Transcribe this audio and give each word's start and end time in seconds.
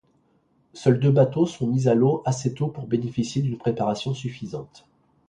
Seuls 0.73 0.99
deux 0.99 1.11
bateaux 1.11 1.45
sont 1.45 1.67
mis 1.67 1.87
à 1.87 1.93
l'eau 1.93 2.23
assez 2.25 2.55
tôt 2.55 2.69
pour 2.69 2.87
bénéficier 2.87 3.43
d'une 3.43 3.59
préparation 3.59 4.15
suffisante. 4.15 4.87